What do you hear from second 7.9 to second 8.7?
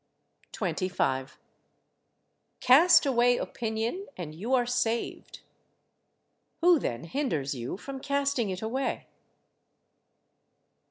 casting it